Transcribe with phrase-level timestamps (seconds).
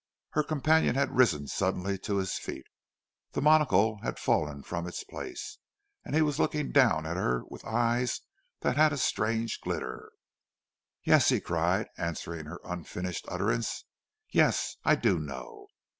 [0.31, 2.65] Her companion had risen suddenly to his feet.
[3.33, 5.59] The monocle had fallen from its place,
[6.03, 8.21] and he was looking down at her with eyes
[8.61, 10.11] that had a strange glitter.
[11.03, 13.85] "Yes," he cried, answering her unfinished utterance.
[14.31, 14.75] "Yes!
[14.83, 15.67] I do know.